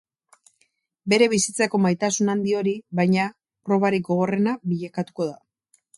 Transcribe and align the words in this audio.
Bere 1.13 1.27
bizitzako 1.33 1.81
maitasun 1.83 2.33
handi 2.35 2.57
hori, 2.61 2.75
baina, 3.01 3.27
probarik 3.69 4.07
gogorrena 4.09 4.59
bilakatuko 4.73 5.29
da. 5.33 5.41